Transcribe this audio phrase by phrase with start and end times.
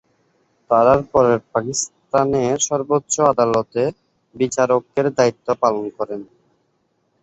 [0.69, 3.81] তারার পরে পাকিস্তানের সর্বোচ্চ আদালতে
[4.35, 6.21] বিচারকের দায়িত্ব পালন করেন।